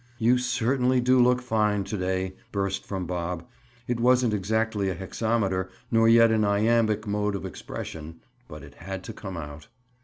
"You 0.17 0.39
certainly 0.39 0.99
do 0.99 1.19
look 1.21 1.43
fine 1.43 1.83
to 1.83 1.95
day!" 1.95 2.33
burst 2.51 2.83
from 2.87 3.05
Bob. 3.05 3.45
It 3.87 3.99
wasn't 3.99 4.33
exactly 4.33 4.89
a 4.89 4.95
hexameter 4.95 5.69
nor 5.91 6.09
yet 6.09 6.31
an 6.31 6.43
iambic 6.43 7.05
mode 7.05 7.35
of 7.35 7.45
expression. 7.45 8.19
But 8.47 8.63
it 8.63 8.73
had 8.73 9.03
to 9.03 9.13
come 9.13 9.37
out. 9.37 9.67